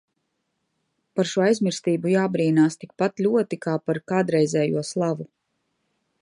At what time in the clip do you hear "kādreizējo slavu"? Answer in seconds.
4.13-5.29